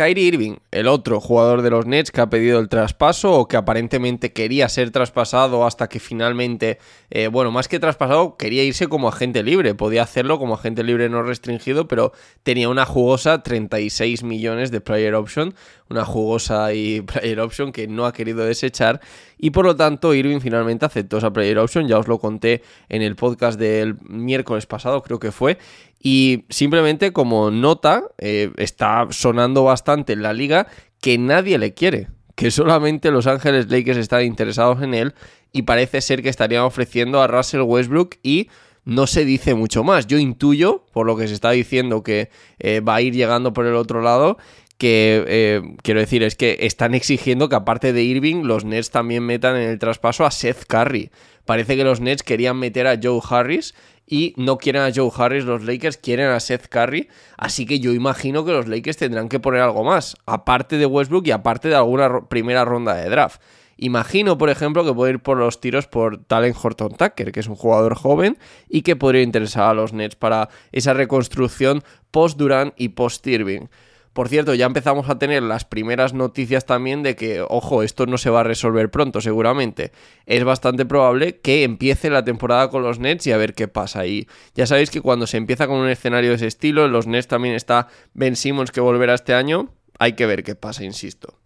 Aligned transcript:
Kyrie 0.00 0.28
Irving, 0.28 0.56
el 0.70 0.88
otro 0.88 1.20
jugador 1.20 1.60
de 1.60 1.68
los 1.68 1.84
Nets 1.84 2.10
que 2.10 2.22
ha 2.22 2.30
pedido 2.30 2.58
el 2.58 2.70
traspaso 2.70 3.34
o 3.34 3.48
que 3.48 3.58
aparentemente 3.58 4.32
quería 4.32 4.66
ser 4.70 4.92
traspasado 4.92 5.66
hasta 5.66 5.90
que 5.90 6.00
finalmente, 6.00 6.78
eh, 7.10 7.26
bueno, 7.26 7.50
más 7.50 7.68
que 7.68 7.78
traspasado, 7.78 8.38
quería 8.38 8.64
irse 8.64 8.88
como 8.88 9.08
agente 9.08 9.42
libre. 9.42 9.74
Podía 9.74 10.02
hacerlo 10.02 10.38
como 10.38 10.54
agente 10.54 10.84
libre 10.84 11.10
no 11.10 11.22
restringido, 11.22 11.86
pero 11.86 12.12
tenía 12.42 12.70
una 12.70 12.86
jugosa 12.86 13.42
36 13.42 14.22
millones 14.22 14.70
de 14.70 14.80
player 14.80 15.14
option, 15.14 15.54
una 15.90 16.06
jugosa 16.06 16.72
y 16.72 17.00
player 17.02 17.38
option 17.40 17.70
que 17.70 17.86
no 17.86 18.06
ha 18.06 18.14
querido 18.14 18.46
desechar 18.46 19.02
y 19.42 19.50
por 19.50 19.64
lo 19.64 19.74
tanto 19.74 20.12
Irving 20.12 20.40
finalmente 20.40 20.84
aceptó 20.84 21.16
esa 21.16 21.32
player 21.32 21.58
option, 21.58 21.88
ya 21.88 21.98
os 21.98 22.08
lo 22.08 22.18
conté 22.18 22.62
en 22.90 23.00
el 23.00 23.16
podcast 23.16 23.58
del 23.58 23.96
miércoles 24.02 24.66
pasado, 24.66 25.02
creo 25.02 25.18
que 25.18 25.32
fue, 25.32 25.56
y 26.02 26.44
simplemente 26.48 27.12
como 27.12 27.50
nota, 27.50 28.04
eh, 28.18 28.50
está 28.56 29.06
sonando 29.10 29.64
bastante 29.64 30.14
en 30.14 30.22
la 30.22 30.32
liga 30.32 30.66
que 31.00 31.18
nadie 31.18 31.58
le 31.58 31.74
quiere, 31.74 32.08
que 32.36 32.50
solamente 32.50 33.10
Los 33.10 33.26
Ángeles 33.26 33.70
Lakers 33.70 33.98
están 33.98 34.24
interesados 34.24 34.82
en 34.82 34.94
él 34.94 35.14
y 35.52 35.62
parece 35.62 36.00
ser 36.00 36.22
que 36.22 36.30
estarían 36.30 36.62
ofreciendo 36.62 37.20
a 37.20 37.26
Russell 37.26 37.60
Westbrook 37.60 38.16
y 38.22 38.48
no 38.84 39.06
se 39.06 39.26
dice 39.26 39.54
mucho 39.54 39.84
más. 39.84 40.06
Yo 40.06 40.18
intuyo, 40.18 40.86
por 40.92 41.06
lo 41.06 41.16
que 41.16 41.28
se 41.28 41.34
está 41.34 41.50
diciendo, 41.50 42.02
que 42.02 42.30
eh, 42.58 42.80
va 42.80 42.96
a 42.96 43.02
ir 43.02 43.14
llegando 43.14 43.52
por 43.52 43.66
el 43.66 43.74
otro 43.74 44.00
lado, 44.00 44.38
que 44.78 45.22
eh, 45.28 45.60
quiero 45.82 46.00
decir 46.00 46.22
es 46.22 46.34
que 46.34 46.56
están 46.60 46.94
exigiendo 46.94 47.50
que 47.50 47.56
aparte 47.56 47.92
de 47.92 48.02
Irving 48.02 48.44
los 48.44 48.64
Nets 48.64 48.90
también 48.90 49.22
metan 49.22 49.56
en 49.56 49.68
el 49.68 49.78
traspaso 49.78 50.24
a 50.24 50.30
Seth 50.30 50.64
Curry. 50.66 51.10
Parece 51.44 51.76
que 51.76 51.84
los 51.84 52.00
Nets 52.00 52.22
querían 52.22 52.58
meter 52.58 52.86
a 52.86 52.98
Joe 53.00 53.20
Harris 53.28 53.74
y 54.10 54.34
no 54.36 54.58
quieren 54.58 54.82
a 54.82 54.90
Joe 54.92 55.10
Harris, 55.16 55.44
los 55.44 55.62
Lakers 55.62 55.96
quieren 55.96 56.30
a 56.30 56.40
Seth 56.40 56.66
Curry, 56.66 57.08
así 57.38 57.64
que 57.64 57.78
yo 57.78 57.92
imagino 57.92 58.44
que 58.44 58.50
los 58.50 58.66
Lakers 58.66 58.96
tendrán 58.96 59.28
que 59.28 59.38
poner 59.38 59.62
algo 59.62 59.84
más, 59.84 60.16
aparte 60.26 60.76
de 60.76 60.84
Westbrook 60.84 61.28
y 61.28 61.30
aparte 61.30 61.68
de 61.68 61.76
alguna 61.76 62.28
primera 62.28 62.64
ronda 62.64 62.94
de 62.96 63.08
draft. 63.08 63.40
Imagino, 63.76 64.36
por 64.36 64.50
ejemplo, 64.50 64.84
que 64.84 64.92
puede 64.92 65.12
ir 65.12 65.20
por 65.20 65.38
los 65.38 65.60
tiros 65.60 65.86
por 65.86 66.22
Talent 66.24 66.56
Horton 66.60 66.96
Tucker, 66.96 67.32
que 67.32 67.40
es 67.40 67.46
un 67.46 67.54
jugador 67.54 67.94
joven 67.94 68.36
y 68.68 68.82
que 68.82 68.96
podría 68.96 69.22
interesar 69.22 69.70
a 69.70 69.74
los 69.74 69.94
Nets 69.94 70.16
para 70.16 70.50
esa 70.72 70.92
reconstrucción 70.92 71.82
post-Durant 72.10 72.74
y 72.76 72.90
post-Irving. 72.90 73.68
Por 74.12 74.28
cierto, 74.28 74.54
ya 74.54 74.66
empezamos 74.66 75.08
a 75.08 75.18
tener 75.18 75.42
las 75.42 75.64
primeras 75.64 76.14
noticias 76.14 76.66
también 76.66 77.04
de 77.04 77.14
que, 77.14 77.42
ojo, 77.48 77.84
esto 77.84 78.06
no 78.06 78.18
se 78.18 78.28
va 78.28 78.40
a 78.40 78.44
resolver 78.44 78.90
pronto, 78.90 79.20
seguramente. 79.20 79.92
Es 80.26 80.42
bastante 80.42 80.84
probable 80.84 81.38
que 81.38 81.62
empiece 81.62 82.10
la 82.10 82.24
temporada 82.24 82.70
con 82.70 82.82
los 82.82 82.98
Nets 82.98 83.28
y 83.28 83.32
a 83.32 83.36
ver 83.36 83.54
qué 83.54 83.68
pasa. 83.68 84.06
Y 84.06 84.26
ya 84.54 84.66
sabéis 84.66 84.90
que 84.90 85.00
cuando 85.00 85.28
se 85.28 85.36
empieza 85.36 85.68
con 85.68 85.76
un 85.76 85.88
escenario 85.88 86.30
de 86.30 86.36
ese 86.36 86.48
estilo, 86.48 86.86
en 86.86 86.92
los 86.92 87.06
Nets 87.06 87.28
también 87.28 87.54
está 87.54 87.86
Ben 88.12 88.34
Simmons 88.34 88.72
que 88.72 88.80
volverá 88.80 89.14
este 89.14 89.32
año. 89.32 89.72
Hay 90.00 90.14
que 90.14 90.26
ver 90.26 90.42
qué 90.42 90.56
pasa, 90.56 90.82
insisto. 90.82 91.38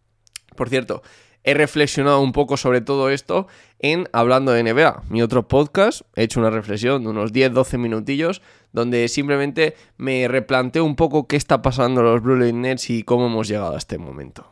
Por 0.56 0.70
cierto, 0.70 1.02
he 1.44 1.54
reflexionado 1.54 2.20
un 2.20 2.32
poco 2.32 2.56
sobre 2.56 2.80
todo 2.80 3.10
esto 3.10 3.46
en 3.78 4.08
Hablando 4.12 4.52
de 4.52 4.62
NBA, 4.64 5.02
mi 5.10 5.22
otro 5.22 5.46
podcast. 5.46 6.02
He 6.16 6.24
hecho 6.24 6.40
una 6.40 6.50
reflexión 6.50 7.04
de 7.04 7.10
unos 7.10 7.32
10-12 7.32 7.78
minutillos 7.78 8.42
donde 8.72 9.06
simplemente 9.08 9.76
me 9.98 10.26
replanteo 10.26 10.84
un 10.84 10.96
poco 10.96 11.28
qué 11.28 11.36
está 11.36 11.62
pasando 11.62 12.02
los 12.02 12.22
Blue 12.22 12.52
Nets 12.52 12.90
y 12.90 13.04
cómo 13.04 13.26
hemos 13.26 13.46
llegado 13.46 13.74
a 13.74 13.78
este 13.78 13.98
momento. 13.98 14.46